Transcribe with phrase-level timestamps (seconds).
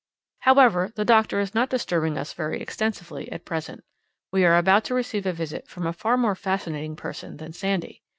[0.39, 3.83] However, the doctor is not disturbing us very extensively at present.
[4.31, 8.01] We are about to receive a visit from a far more fascinating person than Sandy.